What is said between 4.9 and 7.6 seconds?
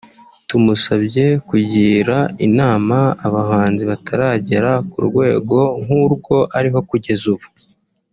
ku rwego nk’urwo ariho kugeza ubu